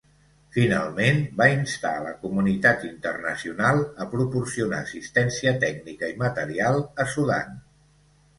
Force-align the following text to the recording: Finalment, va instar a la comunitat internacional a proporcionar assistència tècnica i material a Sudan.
Finalment, 0.55 1.19
va 1.41 1.45
instar 1.57 1.91
a 1.97 2.01
la 2.05 2.13
comunitat 2.23 2.87
internacional 2.87 3.83
a 3.83 4.09
proporcionar 4.15 4.81
assistència 4.87 5.55
tècnica 5.67 6.11
i 6.17 6.17
material 6.25 6.83
a 7.05 7.09
Sudan. 7.15 7.55